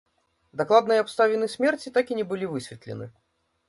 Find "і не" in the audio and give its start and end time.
2.13-2.29